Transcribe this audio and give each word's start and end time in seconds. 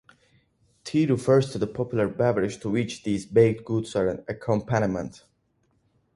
Tea 0.83 1.05
refers 1.05 1.51
to 1.51 1.59
the 1.59 1.67
popular 1.67 2.07
beverage 2.07 2.59
to 2.59 2.71
which 2.71 3.03
these 3.03 3.27
baked 3.27 3.63
goods 3.65 3.95
are 3.95 4.07
an 4.07 4.23
accompaniment. 4.27 5.25